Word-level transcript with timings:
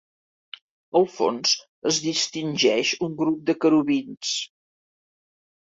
Al 0.99 1.05
fons 1.17 1.51
es 1.91 1.99
distingeix 2.07 2.95
un 3.09 3.13
grup 3.23 3.47
de 3.51 3.57
querubins. 3.67 4.37